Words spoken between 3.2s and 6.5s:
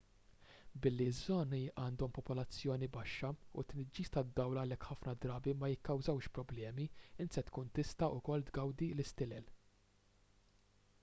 u t-tniġġis tad-dawl għalhekk ħafna drabi ma jikkawżax